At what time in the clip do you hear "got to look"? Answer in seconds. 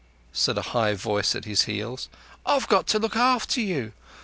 2.67-3.15